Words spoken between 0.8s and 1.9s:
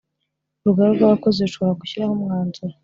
rw’ abakozi rushobora